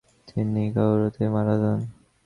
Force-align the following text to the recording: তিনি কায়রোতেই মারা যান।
তিনি 0.27 0.63
কায়রোতেই 0.75 1.29
মারা 1.35 1.55
যান। 1.61 1.79